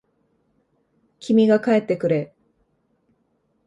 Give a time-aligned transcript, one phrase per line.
[1.19, 2.33] 君が帰ってくれ。